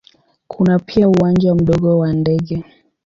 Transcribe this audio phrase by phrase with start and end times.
[0.47, 2.63] Kuna pia uwanja mdogo wa ndege.